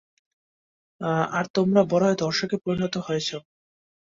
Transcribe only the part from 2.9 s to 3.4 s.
হয়েছো।